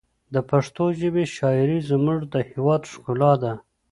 [0.33, 3.53] د پښتو ژبې شاعري زموږ د هېواد ښکلا ده.